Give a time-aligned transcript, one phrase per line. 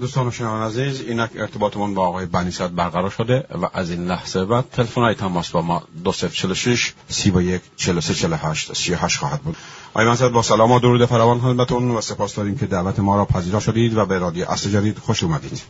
[0.00, 4.44] دوستان و شنوان عزیز اینک ارتباطمون با آقای بنیصد برقرار شده و از این لحظه
[4.44, 9.56] بعد تلفن های تماس با ما 2046 31 43 48 38 خواهد بود.
[9.94, 13.24] آقای بنیصد با سلام و درود فراوان خدمتتون و سپاس داریم که دعوت ما را
[13.24, 15.62] پذیرا شدید و به رادیو اصل جدید خوش اومدید.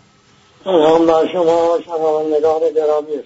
[0.64, 3.22] سلام بر شما شنوندگان گرامی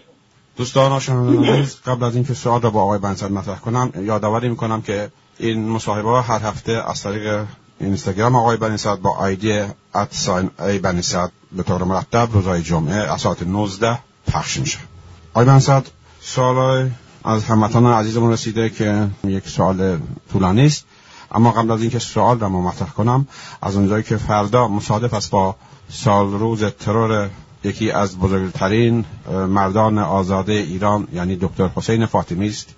[0.57, 4.49] دوستان و شنوندگان عزیز قبل از اینکه سوال را با آقای بنیصد مطرح کنم یادآوری
[4.49, 7.45] می‌کنم که این مصاحبه هر هفته از طریق
[7.81, 9.61] اینستاگرام آقای بنیصد با آیدی
[9.95, 14.79] ادساین ای بنیصد به طور مرتب روزهای جمعه از ساعت 19 پخش میشه.
[15.35, 15.87] آقای بنیصد
[16.21, 16.91] سوال
[17.25, 19.99] از هموطنان عزیزمون رسیده که یک سوال
[20.33, 20.85] طولانی است.
[21.33, 23.29] اما قبل از اینکه سوال را مطرح کنم
[23.63, 25.57] از اونجایی که فردا مصادف است با
[25.89, 27.31] سال روز ترور
[27.65, 29.05] یکی از بزرگترین
[29.49, 32.75] مردان آزاده ایران یعنی دکتر حسین فاطمی است.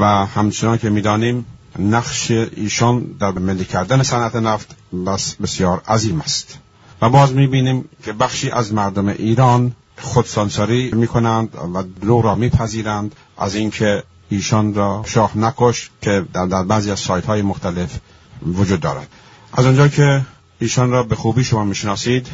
[0.00, 1.46] و همچنان که می‌دانیم
[1.78, 4.76] نقش ایشان در ملی کردن صنعت نفت
[5.06, 6.58] بس بسیار عظیم است.
[7.02, 13.54] و باز می‌بینیم که بخشی از مردم ایران خودسانساری می‌کنند و دروغ را میپذیرند از
[13.54, 17.98] اینکه ایشان را شاه نکش که در, در بعضی از سایت های مختلف
[18.46, 19.08] وجود دارد.
[19.52, 20.22] از اونجا که
[20.58, 22.26] ایشان را به خوبی شما می‌شناسید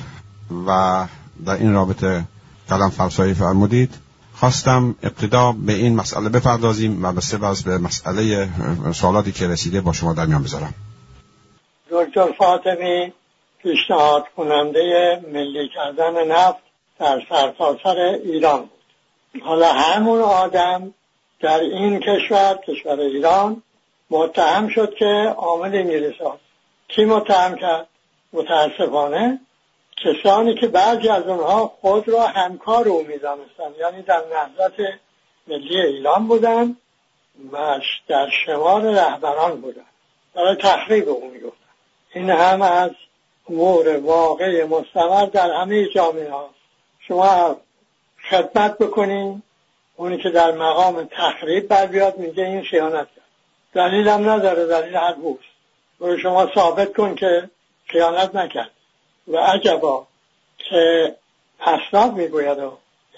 [0.67, 1.05] و
[1.45, 2.25] در این رابطه
[2.69, 3.95] کلم فرسایی فرمودید
[4.43, 8.48] خواستم ابتدا به این مسئله بپردازیم و به سپس به مسئله
[8.93, 10.75] سوالاتی که رسیده با شما در میان بذارم.
[11.91, 13.13] دکتر فاطمی
[13.63, 16.59] پیشنهاد کننده ملی کردن نفت
[16.98, 19.43] در سرتاسر ایران بود.
[19.43, 20.95] حالا همون آدم
[21.41, 23.63] در این کشور کشور ایران
[24.11, 26.15] متهم شد که عامل انگلیس
[26.89, 27.87] کی متهم کرد؟
[28.33, 29.41] متاسفانه
[30.05, 33.75] کسانی که بعضی از اونها خود را همکار او می‌دانستند.
[33.81, 34.75] یعنی در نهضت
[35.47, 36.77] ملی ایران بودند
[37.53, 39.86] و در شمار رهبران بودند
[40.34, 41.56] برای تخریب او می‌گفتن.
[42.14, 42.91] این هم از
[43.50, 46.50] امور واقع مستمر در همه جامعه ها
[47.00, 47.56] شما
[48.30, 49.42] خدمت بکنین.
[49.97, 53.24] اونی که در مقام تخریب بر بیاد میگه این خیانت کرد.
[53.74, 54.67] دلیل هم نداره.
[54.67, 57.51] دلیل هر بوست شما ثابت کن که
[57.86, 58.70] خیانت نکرد.
[59.29, 60.07] و عجبا
[60.59, 61.15] که
[61.61, 62.59] اسناد می‌گوید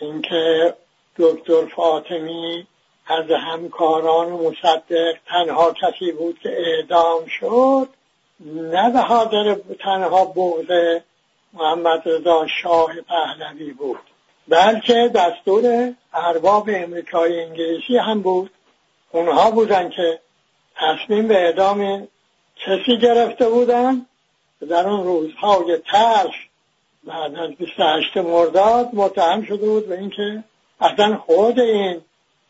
[0.00, 0.74] اینکه
[1.18, 2.66] دکتر فاطمی
[3.06, 7.88] از همکاران مصدق تنها کسی بود که اعدام شد
[8.44, 11.00] نه به خاطر تنها بغض
[11.52, 14.00] محمد رضا شاه پهلوی بود
[14.48, 18.50] بلکه دستور ارباب امریکای انگلیسی هم بود.
[19.10, 20.20] اونها بودن که
[20.76, 22.08] تصمیم به اعدام
[22.56, 24.06] کسی گرفته بودن
[24.60, 26.34] در اون روزهای تلخ
[27.04, 30.44] بعد از 28 مرداد متهم شده بود به اینکه
[30.80, 32.00] اصلا خود این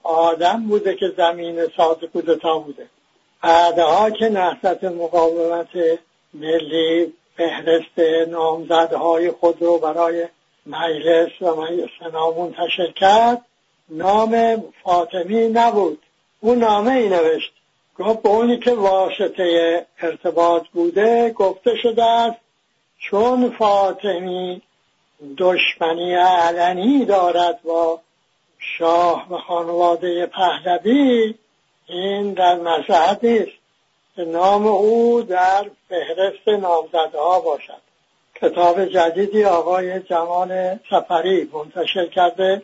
[0.03, 2.87] آدم بوده که زمین ساز کودتا بوده.
[3.43, 5.69] بعدها که نهضت مقاومت
[6.35, 7.99] ملی فهرست
[8.29, 10.29] نامزدهای خود رو برای
[10.67, 13.45] مجلس و مجلس منتشر کرد.
[13.89, 16.03] نام فاطمی نبود.
[16.41, 17.53] او نامه ای نوشت.
[17.99, 22.41] گفت به اونی که واسطه ارتباط بوده گفته شده است
[22.99, 24.63] چون فاطمی
[25.39, 28.01] دشمنی علنی دارد با
[28.59, 31.35] شاه و خانواده پهلوی
[31.87, 33.53] این در مساحت نیست
[34.19, 37.81] نام او در فهرست نامزده ها باشد.
[38.35, 42.63] کتاب جدیدی آقای جمال سفری منتشر کرده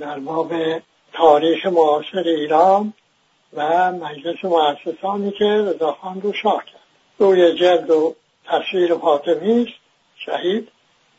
[0.00, 0.52] در باب
[1.12, 2.92] تاریخ معاصر ایران.
[3.52, 6.80] و مجلس مؤسسانی که رضاخان رو شاه کرد.
[7.18, 8.14] روی جلد و
[8.44, 9.74] تصویر فاطمی
[10.16, 10.68] شهید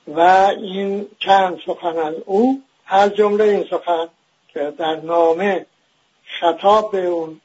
[0.07, 0.19] و
[0.57, 4.07] این چند سخن از او از جمله این سخن
[4.47, 5.65] که در نامه
[6.39, 7.41] خطاب به اون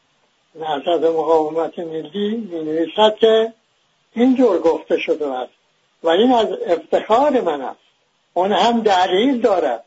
[0.55, 3.53] نهضت مقاومت ملی می نویسد که
[4.13, 5.53] اینجور گفته شده است
[6.03, 7.81] و این از افتخار من است.
[8.35, 9.85] اون هم دلیل دارد.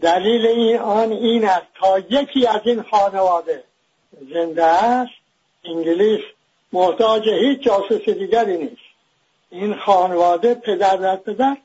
[0.00, 3.64] دلیل این آن این است تا یکی از این خانواده
[4.34, 5.12] زنده است
[5.64, 6.20] انگلیس
[6.72, 8.88] محتاج هیچ جاسوس دیگری نیست.
[9.50, 11.56] این خانواده پدر در پدر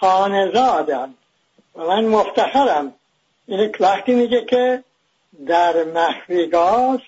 [0.00, 1.14] خانزادن
[1.76, 2.94] و من مفتخرم.
[3.46, 4.84] این وقتی میگه که
[5.46, 7.02] در مخفیگاه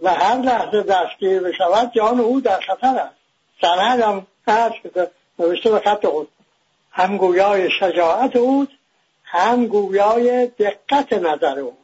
[0.00, 3.16] و هر لحظه دستگیر بشود جان او در خطر است.
[3.60, 4.74] سند هم هست
[5.38, 6.28] نوشته به خط خود.
[6.90, 8.72] هم گویای شجاعت اوست
[9.24, 11.76] هم گویای دقت نظر اوست.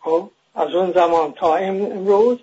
[0.00, 2.38] خب؟ از اون زمان تا امروز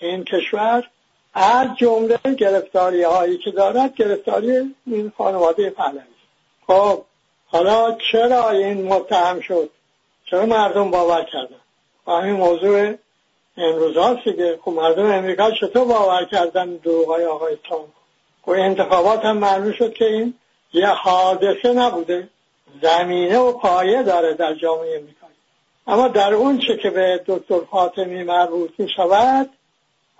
[0.00, 0.88] این کشور
[1.34, 6.00] از جمله گرفتاری هایی که دارد گرفتاری این خانواده پهلوی.
[6.66, 7.02] خب
[7.46, 9.70] حالا چرا این متهم شد؟
[10.30, 11.56] چرا مردم باور کردن؟
[12.06, 12.94] همین موضوع
[13.56, 14.58] امروز هاست دیگه.
[14.62, 17.88] خب مردم امریکا چطور باور کردن دروغ های آقای ترامپ؟
[18.42, 20.34] خب انتخابات هم معلوم شد که این
[20.72, 22.28] یه حادثه نبوده.
[22.82, 25.25] زمینه و پایه داره در جامعه امریکایی
[25.86, 29.50] اما در اون چه که به دکتر فاطمی مربوط می شود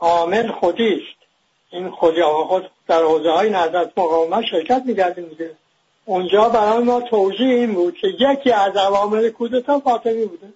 [0.01, 1.27] عامل خودی است.
[1.71, 5.51] این خودی خود در حوزه های نهضت مقاومت شرکت میگردیم میده
[6.05, 10.47] اونجا برای ما توضیح این بود که یکی از عوامل کودتا فاطمی بوده.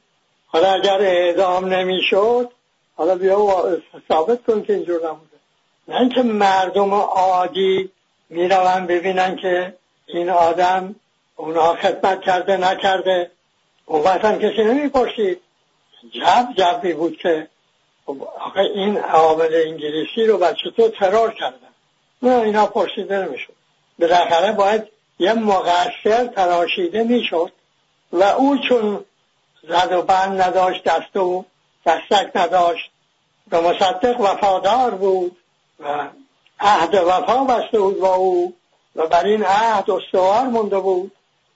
[0.47, 2.51] حالا اگر اعدام نمی‌شد
[2.97, 3.63] حالا بیا
[4.09, 5.37] ثابت کن که اینجور نبوده.
[5.89, 7.91] نه اینکه مردم عادی
[8.29, 9.75] می‌روند ببینن که
[10.07, 10.95] این آدم
[11.37, 13.31] اونها خدمت کرده نکرده.
[13.99, 15.41] وقت هم کسی نمی‌پرسید.
[16.13, 17.49] جب جبی بود که
[18.07, 21.57] خب، آقا این عوامل انگلیسی رو بچه تو ترور کردن.
[22.23, 23.53] نه اینا پرسیده نمی‌شد.
[23.99, 24.83] بالاخره باید
[25.19, 27.53] یه مقصر تراشیده می‌شد
[28.13, 29.05] و او چون
[29.69, 31.45] زد و بند نداشت دست و
[31.87, 32.91] دستک نداشت
[33.53, 35.37] و مصدق وفادار بود
[35.81, 36.09] و
[36.61, 38.55] عهد وفا بسته بود با او
[38.97, 41.13] و بر این عهد استوار مونده بود.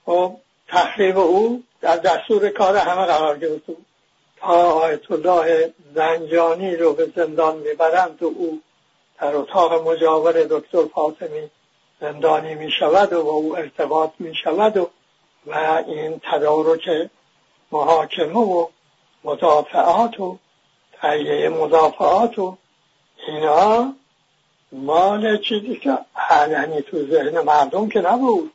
[0.07, 0.35] و خب،
[0.67, 3.85] تخریب او در دستور کار همه قرار گرفته بود
[4.37, 8.61] تا آیت الله زنجانی رو به زندان می‌برند و او
[9.21, 11.49] در اتاق مجاور دکتر فاطمی
[12.01, 14.89] زندانی می شود و با او ارتباط می شود و,
[15.47, 17.09] و این تدارک
[17.71, 18.67] محاکمه و
[19.23, 20.37] مدافعات و
[21.01, 22.57] تهیه مدافعات و
[23.27, 23.93] اینا
[24.71, 25.97] مال چیزی که
[26.29, 28.51] علنی تو ذهن مردم که نبود.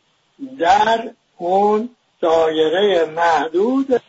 [0.58, 4.02] در اون دایره محدود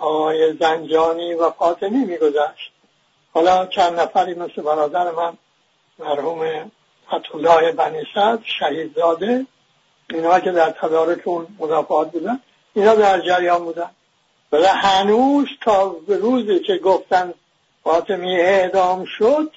[0.00, 2.72] آقای زنجانی و فاطمی میگذشت
[3.34, 5.32] حالا چند نفری مثل برادر من
[5.98, 6.70] مرحوم
[7.08, 8.04] فتولای بنی
[8.58, 9.46] شهید زاده
[10.10, 12.40] اینا که در تدارک اون مدافعات بودن
[12.74, 13.90] اینا در جریان بودن.
[14.52, 17.34] ولی هنوز تا روزی که گفتن
[17.84, 19.50] فاطمی اعدام شد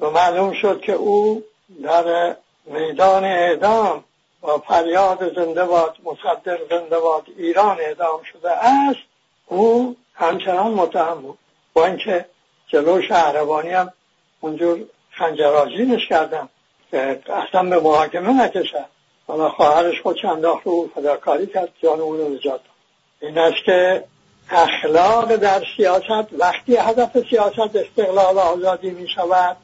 [0.00, 1.44] و معلوم شد که او
[1.82, 2.36] در
[2.66, 4.04] میدان اعدام
[4.44, 9.00] با فریاد زنده باد مصدق زنده باد ایران اعدام شده است.
[9.46, 11.38] او همچنان متهم بود.
[11.74, 12.24] با اینکه
[12.66, 13.92] جلو شهربانی هم
[14.40, 14.80] اونجور
[15.10, 16.48] خنجرازینش کردم
[16.90, 18.84] که اصلا به محاکمه نکشد
[19.26, 22.60] حالا خواهرش خود انداخت رو فداکاری کرد جان او رو نجات
[23.20, 24.04] این است که
[24.50, 29.56] اخلاق در سیاست وقتی هدف سیاست استقلال و آزادی می شود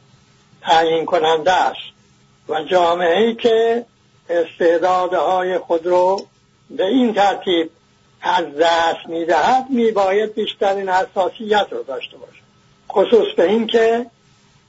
[0.63, 1.91] تعیین کننده است.
[2.49, 3.87] و جامعه ای که
[4.31, 6.27] استعدادهای خود رو
[6.71, 7.71] به این ترتیب
[8.23, 12.41] از دست می‌دهد میباید بیشترین حساسیت رو داشته باشد.
[12.91, 14.07] خصوص به این که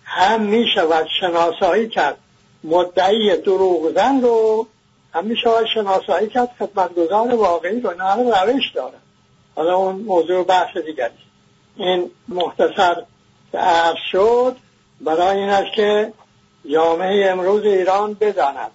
[0.03, 2.17] هم می شود شناسایی کرد
[2.63, 4.67] مدعی دروغ زن رو
[5.13, 8.97] هم می شود شناسایی کرد خدمتگزار واقعی رو نه روش داره.
[9.55, 11.11] حالا اون موضوع بحث دیگری.
[11.75, 13.03] این مختصر
[13.53, 14.55] عرض شد
[15.01, 16.13] برای این است که
[16.71, 18.71] جامعه امروز ایران بداند.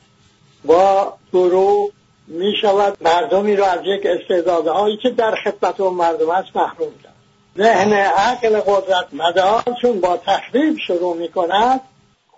[0.67, 1.91] با دروغ
[2.27, 7.15] می شود مردمی رو از یک استعدادهایی که در خدمت اون مردم است محروم کرد.
[7.59, 11.81] ذهن عقل قدرت مدار چون با تخریب شروع می کند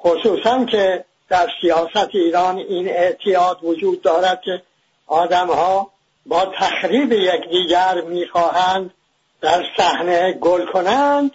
[0.03, 4.63] خصوصا که در سیاست ایران این اعتیاد وجود دارد که
[5.07, 5.91] آدم ها
[6.27, 8.91] با تخریب یکدیگر می‌خواهند
[9.41, 11.31] در صحنه گل کنند.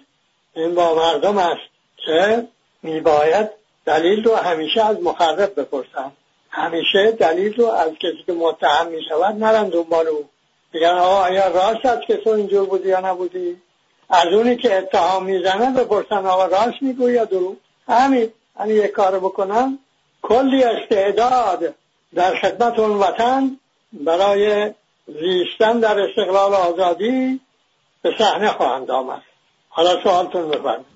[0.55, 1.71] این با مردم است
[2.05, 2.47] که
[2.83, 3.49] میباید
[3.85, 6.11] دلیل رو همیشه از مخرب بپرسند.
[6.55, 10.29] همیشه دلیل رو از کسی که متهم می شود نرن دنبال او.
[10.73, 13.61] بگن آقا آیا راست است که تو اینجور بودی یا نبودی؟
[14.09, 17.55] از اونی که اتهام می‌زنه بپرسن آقا راست میگوی یا درو
[17.87, 18.31] همین.
[18.59, 19.79] همین یک کار بکنم.
[20.21, 21.73] کلی استعداد
[22.15, 23.57] در خدمت اون وطن
[23.93, 24.73] برای
[25.07, 27.41] زیستن در استقلال آزادی
[28.01, 29.21] به صحنه خواهند آمد.
[29.69, 30.92] حالا سوالتون بفرمایید.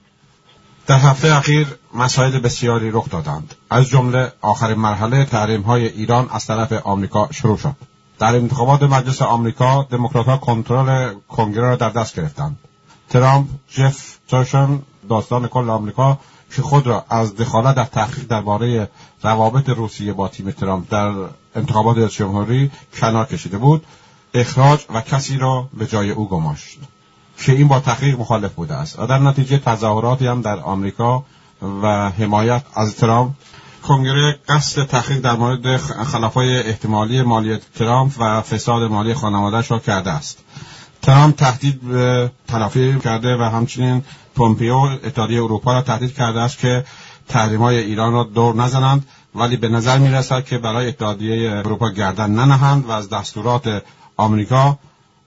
[0.88, 3.56] در هفته اخیر مسائل بسیاری رخ دادند.
[3.70, 7.76] از جمله آخرین مرحله تحریم های ایران از طرف آمریکا شروع شد.
[8.20, 12.58] در انتخابات مجلس آمریکا دموکراتها کنترل کنگره را در دست گرفتند.
[13.10, 16.20] ترامپ جف سوشن داستان کل آمریکا
[16.56, 18.90] که خود را از دخالت در تحقیق درباره
[19.24, 21.14] روابط روسیه با تیم ترامپ در
[21.56, 23.86] انتخابات جمهوری کنار کشیده بود
[24.34, 26.80] اخراج و کسی را به جای او گماشت.
[27.38, 29.00] که این با تحقیق مخالف بوده است.
[29.00, 31.26] و در نتیجه تظاهراتی هم در آمریکا
[31.84, 33.32] و حمایت از ترامپ
[33.84, 40.12] کنگره قصد تحقیق در مورد خلافای احتمالی مالی ترامپ و فساد مالی خانوادهش را کرده
[40.12, 40.44] است.
[41.02, 44.04] ترامپ تهدید به تلافی کرده و همچنین
[44.36, 46.86] پومپیو اتحادیه اروپا را تهدید کرده است که
[47.28, 51.90] تحریم های ایران را دور نزنند ولی به نظر می رسد که برای اتحادیه اروپا
[51.90, 53.84] گردن ننهند و از دستورات
[54.18, 54.80] آمریکا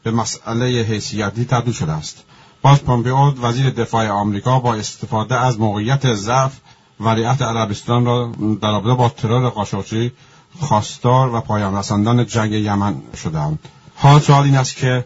[0.03, 2.25] به مسئله حیثیتی تبدیل شده است.
[2.63, 6.53] باز پومپئو وزیر دفاع آمریکا با استفاده از موقعیت ضعف
[7.01, 10.13] ولیعت عربستان را در رابطه با ترور قاشقچی
[10.61, 13.59] خواستار و پایان رساندن جنگ یمن شدند
[13.97, 15.05] حال سوال این است که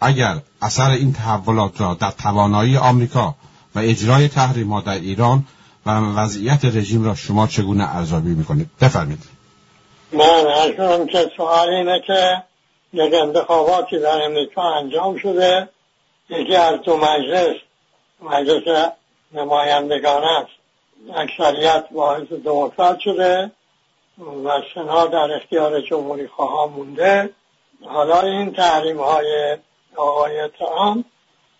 [0.00, 3.34] اگر اثر این تحولات را در توانایی آمریکا
[3.74, 5.46] و اجرای تحریمات در ایران
[5.86, 9.22] و وضعیت رژیم را شما چگونه ارزیابی می‌کنید؟ بفرمید
[10.12, 12.42] من ارزم که سوال اینه که
[12.92, 15.68] یک انتخاباتی در امریکا انجام شده.
[16.30, 17.56] یکی از دو مجلس
[18.22, 18.90] مجلس
[19.32, 20.50] نمایندگان است
[21.14, 23.50] اکثریت باعث دموکرات شده
[24.44, 27.30] و سنا در اختیار جمهوری خواه مونده.
[27.84, 29.56] حالا این تحریم های
[29.96, 31.04] آقای ترامپ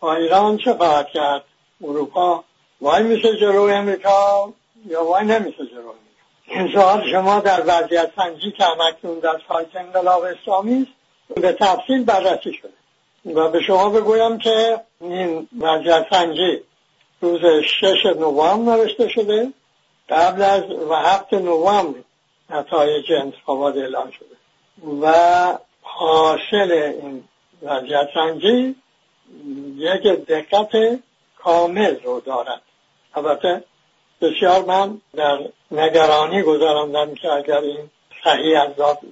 [0.00, 1.44] با ایران چه خواهد کرد؟
[1.84, 2.44] اروپا
[2.80, 4.52] وای میشه جلوی امریکا
[4.86, 5.98] یا وای نمیشه جلوی
[6.46, 10.97] این سوال شما در وضعیت سنجی که همکنون در سایت انقلاب اسلامی است.
[11.36, 12.72] به تفصیل بررسی شده.
[13.34, 16.60] و به شما بگویم که این وضعیت سنجی
[17.20, 19.52] روز شش نوامبر نوشته شده.
[20.08, 22.00] قبل از و هفت نوامبر
[22.50, 24.36] نتایج انتخابات اعلام شده.
[25.02, 27.24] و حاصل این
[27.62, 28.76] وضعیت سنجی
[29.76, 30.98] یک دقت
[31.38, 32.62] کامل رو دارد.
[33.14, 33.64] البته
[34.20, 35.38] بسیار من در
[35.70, 37.90] نگرانی گذراندم که اگر این
[38.24, 38.70] صحیح از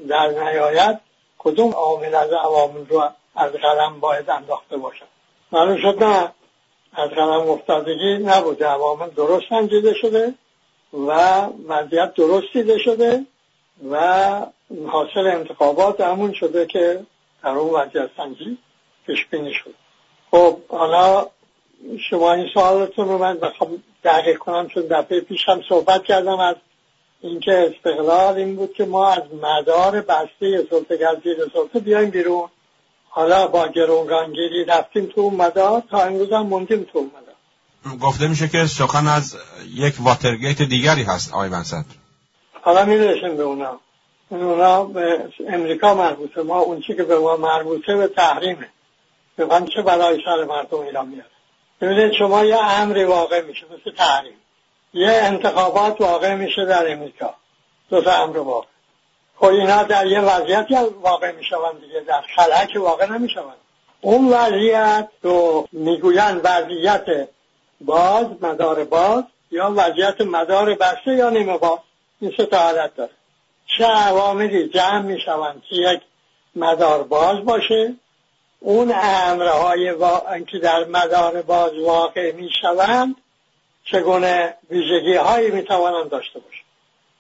[0.09, 1.06] در نیاید
[1.47, 5.07] کدوم عامل از عوامل رو از قلم باید انداخته باشد
[5.53, 6.33] معلوم شد نه.
[6.93, 8.67] از قلم افتادگی نبوده.
[8.67, 10.35] عوامل درست سنجیده شده
[10.93, 13.27] و وضعیت درست دیده شده
[13.91, 13.97] و
[14.87, 17.07] حاصل انتخابات همون شده که
[17.43, 18.59] در اون وضعیت سنجی
[19.07, 19.75] پیش بینی شد.
[20.31, 21.27] خب حالا
[22.11, 26.57] شما این سوالتون رو من بخوام دقیق کنم چون دفعه پیش هم صحبت کردم از
[27.27, 32.49] اینکه استقلال این بود که ما از مدار بسته سلطه گزیر سلطه بیایم بیرون.
[33.09, 37.99] حالا با گرونگانگیری رفتیم تو اون مدار تا امروز هم موندیم تو اون مدار.
[37.99, 39.37] گفته میشه که سخن از
[39.75, 41.85] یک واترگیت دیگری هست آقای بنسد
[42.63, 43.81] حالا می‌رسیم به اونا.
[44.29, 48.69] اونا به امریکا مربوطه ما اون چی که به ما مربوطه به تحریمه.
[49.37, 51.31] به چه بلای سر مردم ایران میاره
[51.81, 54.37] ببینید شما یه امری واقع میشه مثل تحریم.
[54.97, 57.35] یه انتخابات واقع میشه در امریکا.
[57.91, 58.67] دو تا امر واقع.
[59.37, 62.01] خب اینا در یه وضعیتی واقع می‌شوند دیگه.
[62.01, 63.57] در خلک واقع نمی‌شوند.
[64.01, 67.29] اون وضعیت رو می‌گویند وضعیت
[67.81, 71.79] باز مدار باز یا وضعیت مدار بسته یا نیمه باز.
[72.21, 73.11] این سه تا حالت داره.
[73.79, 76.01] چه عواملی جمع می‌شوند که یک
[76.57, 77.95] مدار باز باشه؟
[78.61, 79.95] اون امرهای
[80.47, 83.17] که در مدار باز واقع می شوند
[83.91, 86.65] چگونه ویژگی هایی می توانند داشته باشند.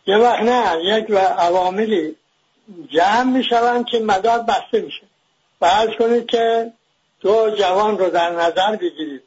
[0.06, 2.16] یه وقت نه یک و عواملی
[2.90, 5.02] جمع می شوند که مدار بسته میشه.
[5.60, 6.72] فرض کنید که
[7.20, 9.22] دو جوان رو در نظر بگیرید.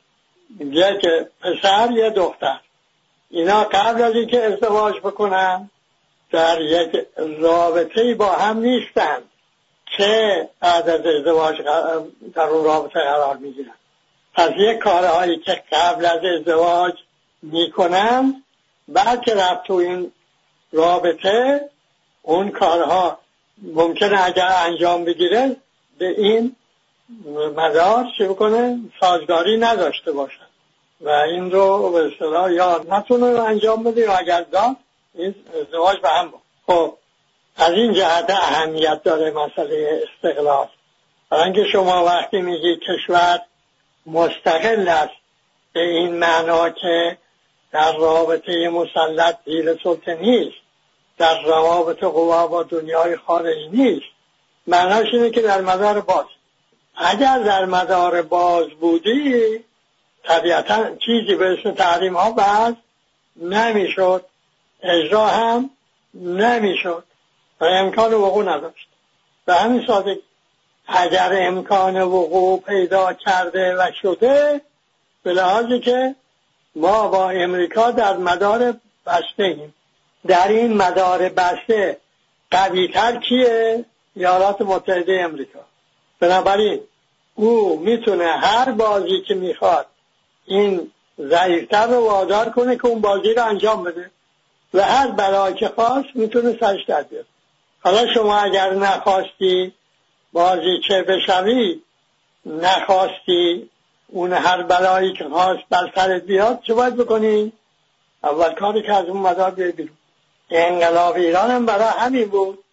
[0.60, 1.06] یک
[1.42, 2.60] پسر یه دختر.
[3.30, 5.70] اینا قبل از اینکه ازدواج بکنن
[6.32, 7.08] در یک
[7.40, 9.24] رابطه با هم نیستند
[9.98, 11.62] که بعد از ازدواج
[12.34, 13.74] در اون رابطه قرار می‌گیرن
[14.34, 16.94] پس یک کارهایی که قبل از ازدواج
[17.42, 18.44] می‌کنن
[18.88, 20.12] بعد که رفت تو این
[20.72, 21.70] رابطه
[22.22, 23.20] اون کارها
[23.62, 25.56] ممکنه اگر انجام بگیره
[26.00, 26.56] به این
[27.56, 30.46] مدار چه بکنه سازگاری نداشته باشن
[31.02, 34.76] و این رو به اصطلاح یا نتونه انجام بده یا اگر داد
[35.14, 36.34] این ازدواج به هم
[36.68, 36.98] خب
[37.58, 40.68] از این جهت اهمیت داره مسئله استقلال.
[41.32, 43.42] اینکه شما وقتی میگی کشور
[44.06, 45.14] مستقل است
[45.74, 47.18] به این معنا که
[47.72, 50.58] در رابطه مسلط زیر سلطه نیست.
[51.18, 54.06] در روابط قوا با دنیای خارجی نیست.
[54.68, 56.26] معناش اینه که در مدار باز.
[56.96, 59.60] اگر در مدار باز بودی
[60.24, 62.78] طبیعتا چیزی به اسم تحریم ها بعد
[63.36, 64.26] نمی‌شد.
[64.84, 65.70] اجرا هم
[66.14, 67.04] نمی‌شد.
[67.62, 68.88] و امکان وقوع نداشت.
[69.46, 70.20] به همین ساده
[70.88, 74.62] اگر امکان وقوع پیدا کرده و شده
[75.24, 76.16] به لحاظی که
[76.76, 78.74] ما با امریکا در مدار
[79.06, 79.74] بسته ایم.
[80.28, 81.98] در این مدار بسته
[82.52, 83.86] قویتر کیه؟
[84.16, 85.60] ایالات متحده امریکا.
[86.20, 86.80] بنابراین
[87.36, 89.86] او می‌تونه هر بازی که می‌خواد
[90.46, 94.12] این ضعیفتر رو وادار کنه که اون بازی رو انجام بده.
[94.74, 97.26] و هر بلایی که خواست می‌تونه سرش در بیاره.
[97.84, 99.74] حالا شما اگر نخواستی
[100.34, 101.82] بازی چه بشوی
[102.46, 103.70] نخواستی
[104.12, 107.52] اون هر بلایی که خواست بر سرت بیاد چه باید بکنی؟
[108.24, 109.98] اول کاری که از اون مدار بیای بیرون.
[110.50, 112.64] انقلاب ایران هم برای همین بود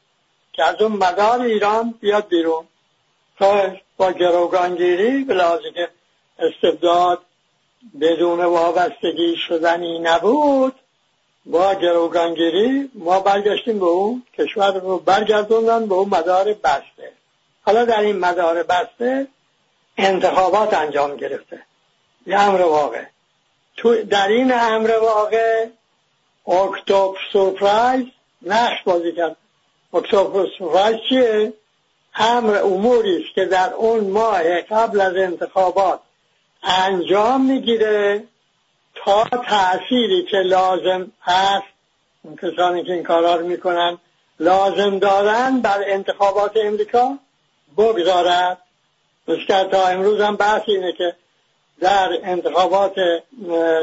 [0.53, 2.65] که از اون مدار ایران بیاد بیرون.
[3.39, 5.89] تا با گروگانگیری به لحاظی که
[6.39, 7.19] استبداد
[8.01, 10.75] بدون وابستگی شدنی نبود
[11.47, 17.13] با گروگانگیری ما برگشتیم به اون کشور رو برگردوندن به اون مدار بسته.
[17.63, 19.27] حالا در این مدار بسته
[19.97, 21.63] انتخابات انجام گرفته.
[22.27, 23.03] یه امر واقع.
[23.77, 25.67] تو در این امر واقع
[26.47, 28.07] اکتوب سورپرایز
[28.43, 29.37] نقش بازی کرد.
[29.95, 31.53] اکتوب سورپرایز چیه؟
[32.15, 36.01] امر اموری است که در اون ماه قبل از انتخابات
[36.63, 38.25] انجام می‌گیره
[38.95, 41.67] تا تأثیری که لازم هست.
[42.23, 43.99] اون کسانی که این کارا رو می‌کنن
[44.41, 47.19] لازم دارن بر انتخابات امریکا
[47.77, 48.59] بگذارد.
[49.29, 51.15] مثل تا امروز هم بحث اینه که
[51.81, 52.95] در انتخابات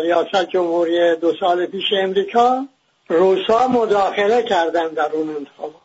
[0.01, 2.65] ریاست جمهوری دو سال پیش امریکا
[3.07, 5.81] روسا مداخله کردن در اون انتخابات.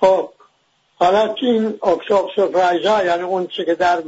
[0.00, 0.30] خب
[0.98, 4.02] حالا این اکتبر سپرایز ها یعنی اون چی که در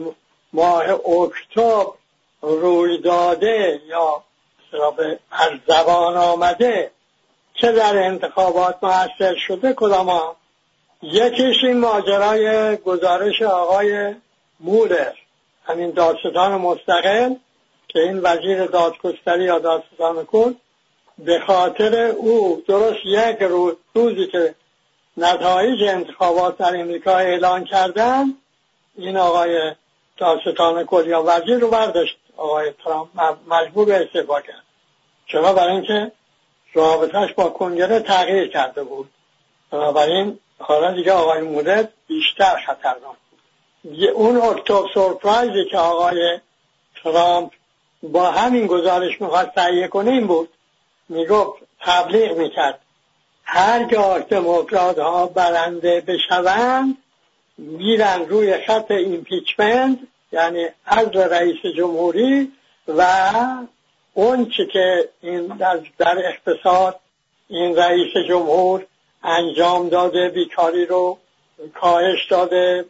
[0.53, 1.87] ماه اکتبر
[2.43, 4.23] روی داده یا
[5.31, 6.91] از زبان آمده
[7.55, 10.37] چه در انتخابات موثر شده کدام
[11.03, 14.15] یکیش این ماجرای گزارش آقای
[14.61, 15.13] مولر
[15.65, 17.35] همین دادستان مستقل
[17.89, 20.55] که این وزیر دادگستری یا دادستان کل
[21.19, 24.55] به خاطر او درست یک روز روزی که
[25.17, 28.25] نتایج انتخابات در امریکا اعلان کردن
[28.97, 29.75] این آقای
[30.17, 32.17] دادستان کل یا وزیر رو برداشت.
[32.37, 33.09] آقای ترامپ
[33.49, 34.63] مجبور به استعفا کرد.
[35.27, 36.13] چرا؟ برای اینکه
[36.75, 39.11] رابطهش با کنگره تغییر کرده بود.
[39.71, 43.17] بنابراین حالا دیگه آقای مولد بیشتر خطرناک.
[44.15, 46.41] اون اکتبر سورپرایزی که آقای
[47.03, 47.53] ترامپ
[48.03, 50.49] با همین گزارش می‌خواست تهیه کنه این بود.
[51.09, 52.81] می‌گفت تبلیغ می‌کرد.
[53.45, 56.97] هرگاه دموکرات ها برنده بشوند
[57.59, 59.99] میرن روی خط ایمپیچمنت
[60.33, 62.53] یعنی از رئیس جمهوری
[62.89, 63.33] و
[64.15, 67.01] اون چی که این در, در اقتصاد
[67.49, 68.87] این رئیس جمهور
[69.23, 71.19] انجام داده بیکاری رو
[71.75, 72.85] کاهش داده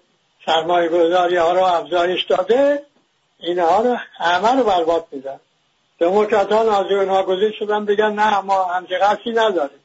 [0.46, 2.82] سرمایه گذاری ها رو افزایش داده
[3.38, 5.40] اینها رو همه رو برباد میدن.
[5.98, 9.78] دموکرات ها ناظر ناگزیر شدن بگن نه ما همچه قصی نداریم.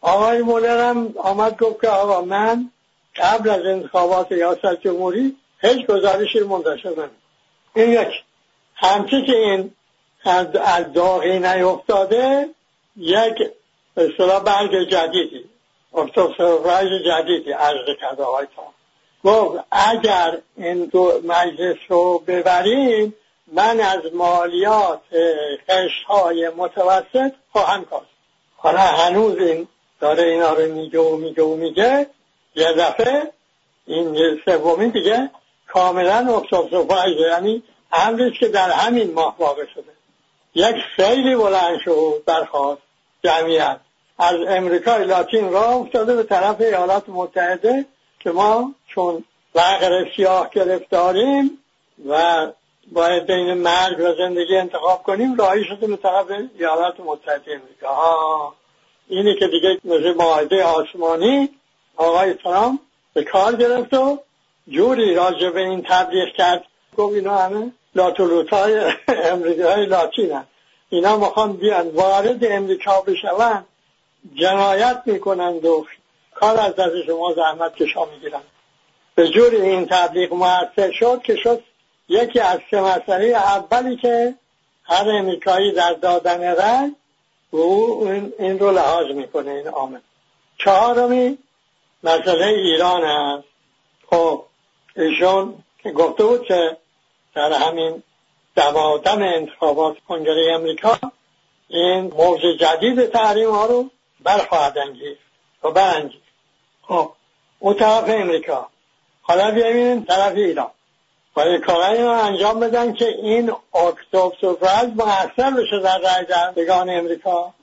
[0.00, 2.70] آقای مولر هم آمد گفت که آقا من
[3.16, 7.10] قبل از انتخابات ریاست جمهوری هیچ گزارشی منتشر نمید
[7.74, 8.24] این یک.
[8.74, 9.74] همچه که این
[10.24, 12.48] از داغی نیفتاده
[12.96, 13.34] یک
[13.96, 15.44] اصطلاح برگ جدیدی.
[15.94, 18.62] اکتبر جدیدی عرض کرده های تا
[19.24, 23.14] گفت اگر این دو مجلس رو ببریم
[23.52, 25.00] من از مالیات
[25.70, 28.06] خشت های متوسط خواهم کاست
[28.56, 29.68] حالا هنوز این
[30.00, 32.06] داره اینا رو میگه و میگه و میگه
[32.54, 33.32] یه دفعه
[33.86, 35.30] این سومی دیگه
[35.68, 39.92] کاملا اکتبر یعنی امریست که در همین ماه واقع شده.
[40.54, 42.82] یک خیلی بلند شد برخواست
[43.24, 43.80] جمعیت.
[44.18, 47.84] از امریکای لاتین راه افتاده به طرف ایالات متحده.
[48.22, 51.58] که ما چون وقر سیاه گرفتاریم
[52.08, 52.46] و
[52.92, 56.26] باید بین مرگ و زندگی انتخاب کنیم راهی شده به طرف
[56.58, 58.54] ایالات متحده امریکا ها
[59.08, 61.48] اینی که دیگه مثل معاهده آسمانی
[61.96, 62.80] آقای ترامپ
[63.14, 64.18] به کار گرفت و
[64.68, 66.64] جوری راجع به این تبلیغ کرد.
[66.96, 68.92] گفت اینا همه لاتولوت های
[69.32, 70.48] امریکای لاتین هست
[70.88, 73.64] اینا می‌خوان بیان وارد امریکا بشون
[74.34, 75.86] جنایت می‌کنند و
[76.34, 78.44] کار از دست شما زحمت کشا می‌گیرند
[79.14, 81.62] به جوری این تبلیغ موثر شد که شد
[82.08, 84.34] یکی از سه مسئله اولی که
[84.84, 86.94] هر امریکایی در دادن رنگ
[87.50, 90.02] او این رو لحاظ می‌کنه این آمد
[90.58, 91.38] چهارمی
[92.02, 93.44] مسئله ایران هست
[94.10, 94.44] خب
[94.96, 96.76] ایشون که گفته بود که
[97.34, 98.02] در همین
[98.56, 100.98] دمادم انتخابات کنگره امریکا
[101.68, 103.90] این موضوع جدید تحریم ها رو
[104.20, 105.16] برخواهد انگیز
[105.64, 106.20] و برانگیز
[106.82, 107.12] خب
[107.58, 108.68] اون طرف امریکا.
[109.22, 110.70] حالا بیاییم طرف ایران.
[111.34, 117.54] باید کارهایی رو انجام بدن که این اکتوب سفرز محصل بشه در رای دهندگان امریکا.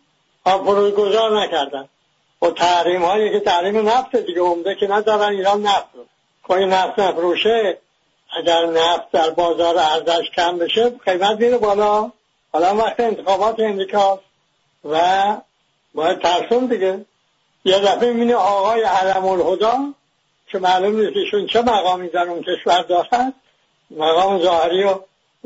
[0.46, 0.60] ها
[0.92, 1.90] گذار نکردن.
[2.42, 6.06] و تحریم هایی که تحریم نفت دیگه عمده که ندارن ایران نفت رو.
[6.44, 7.78] کنی خب نفت نفروشه
[8.38, 12.12] اگر نفت در بازار ارزش کم بشه قیمت میره بالا.
[12.54, 14.20] حالا وقت انتخابات امریکا
[14.86, 15.02] و
[15.94, 17.06] باید ترسون دیگه.
[17.66, 19.78] یه دفعه می‌بینی آقای علم الهدا
[20.48, 23.34] که معلوم نیست ایشون چه مقامی در اون کشور دارد
[23.92, 24.96] مقام ظاهری و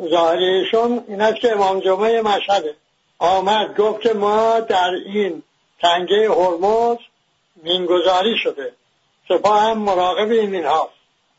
[0.10, 2.76] ظاهریشون این است که امام جمعه مشهده.
[3.20, 5.44] آمد گفت که ما در این
[5.82, 6.98] تنگه هرمز
[7.64, 8.74] مینگذاری شده.
[9.28, 10.94] سپاه هم مراقب این مین هاست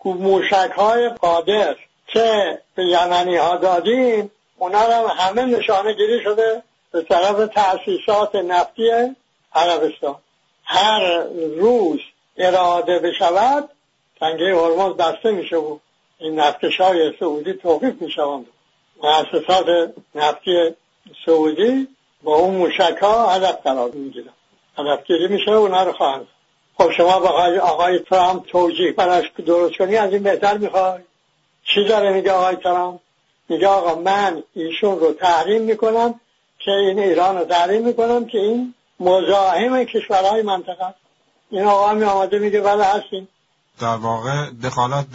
[0.04, 7.02] موشک های قادر که به یمنی ها دادیم اونا هم همه نشانه گیری شده به
[7.02, 8.90] طرف تأسیسات نفتی
[9.54, 10.16] عربستان.
[10.64, 11.22] هر
[11.56, 12.00] روز
[12.36, 13.68] اراده بشود
[14.20, 15.78] تنگه هرمز بسته میشه و
[16.18, 18.46] این نفتش های سعودی توقیف می‌شوند
[19.02, 20.74] مؤسسات نفتی
[21.26, 21.88] سعودی
[22.22, 24.32] با اون موشک ها هدف قرار می‌گیرن.
[24.78, 26.26] هدفگیری میشه و اونا رو خواهند
[26.78, 27.28] خب شما با
[27.62, 31.00] آقای ترامپ توجیه براش درست کنی از این بهتر می‌خوای؟
[31.64, 33.00] چی داره میگه آقای ترامپ؟
[33.48, 36.20] میگه آقا من ایشون رو تحریم می‌کنم
[36.58, 40.94] که این ایران رو تحریم می‌کنم که این مزاحم کشورهای منطقه.
[41.50, 43.28] این آقا می آمده میگه بله هستیم.
[43.80, 45.06] در واقع دخالت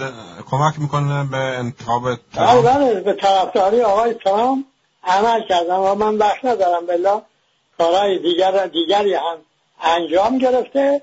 [0.52, 2.04] کمک می‌کنه به انتخاب
[2.36, 2.62] ترامپ.
[2.62, 4.66] بله بله به طرفداری آقای ترامپ
[5.04, 7.22] عمل کردم و من بخش ندارم بلا
[7.78, 9.38] کارهای دیگر دیگری هم
[9.82, 11.02] انجام گرفته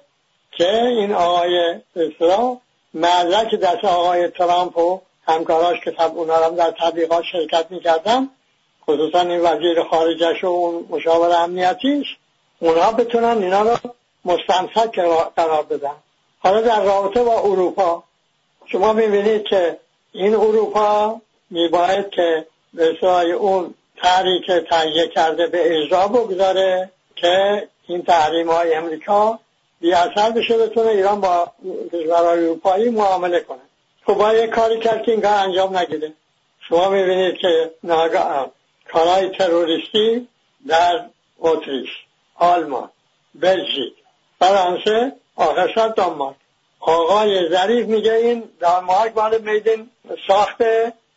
[0.53, 2.61] که این آقای اسرا
[2.95, 8.29] مدرک دست آقای ترامپ و همکاراش که تب اونا هم در تبلیغات شرکت می‌کردن
[8.89, 12.07] خصوصا این وزیر خارجش و اون مشاور امنیتیش.
[12.59, 13.77] اونها بتونن اینا رو
[14.25, 14.99] مستمسک
[15.37, 15.97] قرار بدن.
[16.39, 18.03] حالا در رابطه با اروپا
[18.67, 19.79] شما می‌بینید که
[20.13, 28.51] این اروپا میباید که به اون تحریک تهیه کرده به اجرا بگذاره که این تحریم
[28.51, 29.39] های امریکا
[29.81, 31.53] بی اثر بشه بتونه ایران با
[31.93, 33.59] کشورهای اروپایی معامله کنه.
[34.07, 36.13] خب یک کاری کرد که این کار انجام نگیره.
[36.69, 38.51] شما می‌بینید که ناگاه
[38.93, 40.29] کارهای تروریستی
[40.69, 41.05] در
[41.41, 41.91] اتریش.
[42.39, 42.91] آلمان
[43.35, 43.95] بلژیک.
[44.39, 46.37] فرانسه آخر دانمارک.
[46.81, 49.91] آقای ظریف میگه این دانمارک مال میدین
[50.29, 50.63] ساخت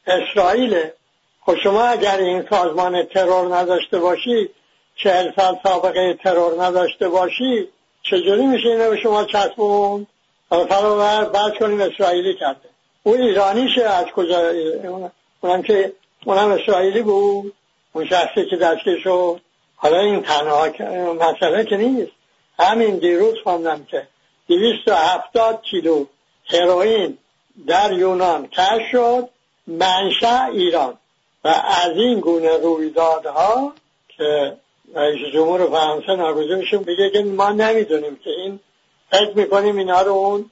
[0.07, 0.93] اسرائیله
[1.41, 4.49] خب شما اگر این سازمان ترور نداشته باشی
[4.95, 7.67] چهل سال سابقه ترور نداشته باشی
[8.03, 10.07] چجوری میشه اینو به شما چسبون
[10.49, 12.69] حالا فرا کنیم اسرائیلی کرده.
[13.03, 14.51] او ایرانیشه از کجا؟
[15.41, 15.93] اونم که
[16.25, 17.53] اونم اسرائیلی بود.
[17.93, 19.41] اون شخصی که دستگیر شد
[19.81, 20.67] حالا این تنها
[21.13, 22.11] مسئله که نیست.
[22.59, 24.07] همین دیروز خوندم که
[24.47, 26.05] دویست و هفتاد کیلو
[26.45, 27.17] هروئین
[27.67, 29.29] در یونان کش شد
[29.67, 30.97] منشأ ایران.
[31.43, 31.47] و
[31.83, 33.73] از این گونه رویدادها
[34.07, 34.57] که
[34.95, 38.59] رئیس جمهور فرانسه ناگزیرشون بگه که ما نمی‌دونیم که این
[39.11, 40.51] فکر می‌کنیم اینا رو اون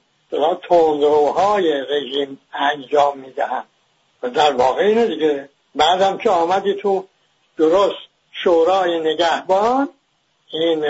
[0.68, 3.64] تندروهای رژیم انجام می‌دهن
[4.22, 5.48] و در واقع اینه دیگه.
[5.74, 7.04] بعدم که آمدی تو
[7.56, 8.07] درست
[8.42, 9.88] شورای نگهبان
[10.52, 10.84] این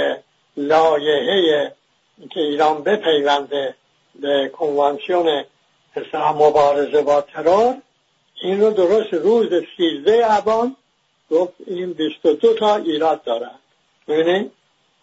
[0.57, 1.73] لایحه
[2.31, 3.75] که ایران بپیونده
[4.15, 5.45] به کنوانسیون
[6.15, 7.75] مبارزه با ترور
[8.43, 10.77] این رو درست روز سیزده ابان
[11.31, 13.59] گفت این 22 تا ایراد دارن.
[14.09, 14.53] ببینید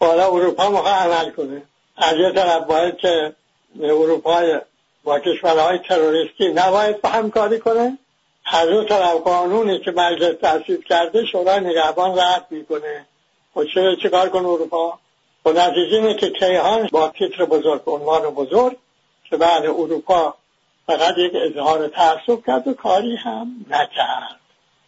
[0.00, 1.62] حالا اروپا موقع عمل کنه.
[1.96, 3.32] از یه طرف باید که
[3.80, 4.42] اروپا
[5.04, 7.98] با کشورهای تروریستی نباید با همکاری کنه.
[8.46, 13.06] از اون طرف قانونی که مجلس تصویب کرده شورای نگهبان رد می‌کنه.
[13.54, 13.64] خب
[14.02, 14.98] چه کار کنه اروپا؟
[15.44, 18.76] و خب نتیجه اینه که کیهان با تیتر بزرگ عنوان بزرگ
[19.24, 20.34] که بعد اروپا
[20.86, 24.40] فقط یک اظهار تعصب کرد و کاری هم نکرد.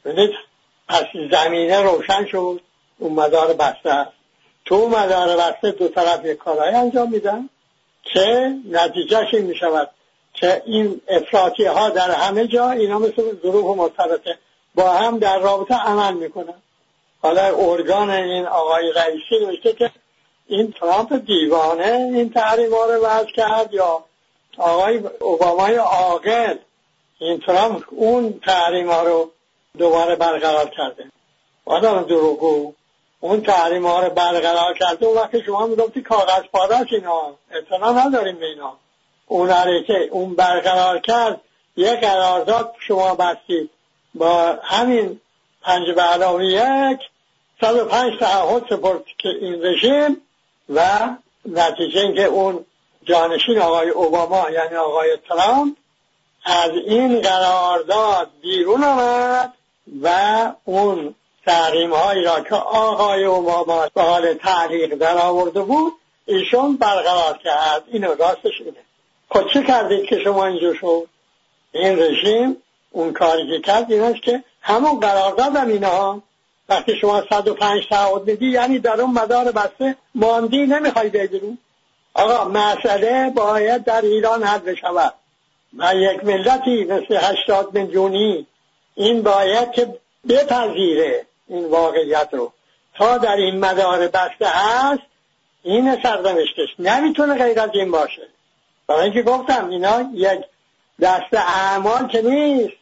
[0.04, 0.30] ببینید
[0.88, 2.60] پس زمینه روشن شد.
[2.98, 4.06] اون مدار بسته
[4.64, 7.48] تو اون مدار بسته دو طرف یک کارهای انجام میدن
[8.04, 9.90] که نتیجهش این می‌شود.
[10.40, 14.38] که این افراطی ها در همه جا اینا مثل ظروف و مرتبطه.
[14.74, 16.54] با هم در رابطه عمل می‌کنن.
[17.22, 19.90] حالا ارگان این آقای رئیسی نوشته که
[20.46, 24.04] این ترامپ دیوانه این تحریم ها رو وضع کرد یا
[24.58, 26.56] آقای اوبامای عاقل
[27.18, 29.30] این ترامپ اون تحریم ها رو
[29.78, 31.04] دوباره برقرار کرده.
[31.64, 32.72] آدم دروگو
[33.20, 38.36] اون تحریم ها رو برقرار کرده اون وقت شما می‌گفتی کاغذ پاداش اینا اعتنا نداریم
[38.36, 38.76] به اینا.
[39.28, 41.40] اون که اون برقرار کرد
[41.76, 43.70] یه قرارداد شما بستید.
[44.14, 45.20] با همین
[45.62, 46.98] پنج علاوه یک
[47.60, 50.16] صد و پنج تعهد سپرد که این رژیم
[50.68, 51.08] و
[51.46, 52.64] نتیجه اینکه اون
[53.02, 55.76] جانشین آقای اوباما یعنی آقای ترامپ
[56.44, 59.52] از این قرارداد بیرون آمد
[60.02, 60.08] و
[60.64, 61.14] اون
[61.46, 65.92] تحریم هایی را که آقای اوباما به حال تعلیق در آورده بود
[66.26, 67.84] ایشون برقرار کرد.
[67.86, 68.87] اینو راستش اینه.
[69.30, 71.08] خب چه کردید که شما اینجور شد
[71.72, 72.56] این رژیم
[72.90, 76.22] اون کاری که کرد این که همون قرارداد هم اینا
[76.68, 81.58] وقتی شما 105 تعهد میدی یعنی در اون مدار بسته ماندی نمی‌خوای بگیرون
[82.14, 85.14] آقا مسئله باید در ایران حل بشود.
[85.78, 88.46] و یک ملتی مثل هشتاد میلیونی
[88.94, 89.94] این باید که
[90.28, 92.52] بپذیره این واقعیت رو.
[92.94, 95.02] تا در این مدار بسته هست
[95.62, 98.28] این سرنوشتش نمی‌تونه غیر از این باشه.
[98.88, 100.40] برای اینکه گفتم اینا یک
[101.00, 102.76] دست اعمال که نیست.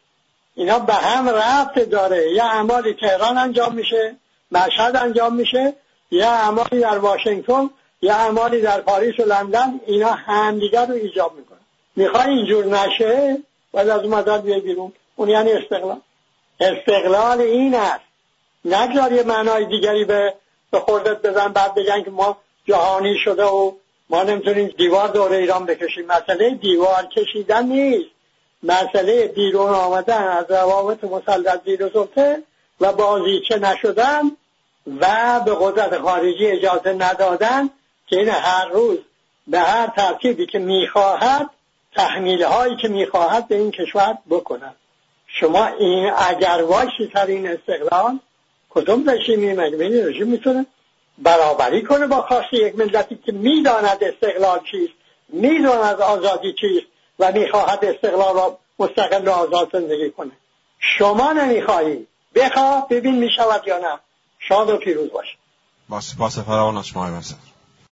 [0.54, 2.32] اینا به هم رفت داره.
[2.32, 4.16] یه اعمالی تهران انجام میشه
[4.52, 5.74] مشهد انجام میشه
[6.10, 7.70] یه اعمالی در واشنگتن
[8.02, 11.58] یه اعمالی در پاریس و لندن اینا همدیگر رو ایجاب می‌کنن.
[11.96, 13.38] می‌خوای اینجور نشه
[13.72, 14.92] باید از اون بیای بیرون.
[15.16, 16.00] اون یعنی استقلال.
[16.60, 18.04] استقلال این است.
[18.64, 20.34] نگذار یه معنای دیگری به
[20.70, 23.72] به خوردت بزن بعد بگن که ما جهانی شده و
[24.10, 26.06] ما نمی‌تونیم دیوار دور ایران بکشیم.
[26.06, 28.10] مسئله دیوار کشیدن نیست.
[28.62, 32.42] مسئله بیرون آمدن از روابط مسلط زیر سلطه
[32.80, 34.22] و بازیچه نشدن
[35.00, 37.70] و به قدرت خارجی اجازه ندادن
[38.06, 38.98] که این هر روز
[39.46, 41.50] به هر ترتیبی که می‌خواهد
[41.96, 44.76] تحمیل هایی که می‌خواهد به این کشور بکند
[45.26, 48.18] شما این اگر واشی سر این استقلال
[48.70, 50.66] کدوم رژیمی؟ مگه این رژیم می‌تونه؟
[51.18, 54.92] برابری کنه با خواست یک ملتی که می‌داند استقلال چیست
[55.28, 56.86] می‌داند آزادی چیست
[57.18, 60.32] و می‌خواهد استقلال را مستقل و آزاد زندگی کنه.
[60.78, 62.06] شما نمی‌خواهی.
[62.34, 63.98] بخواه ببین می‌شود یا نه.
[64.38, 65.26] شاد و پیروز باش.
[65.88, 67.06] با سپاس فراوان از شما